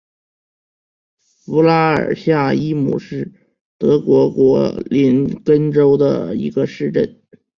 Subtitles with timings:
[1.15, 3.31] 弗拉尔夏伊姆是
[3.77, 7.21] 德国图林根州的一个市镇。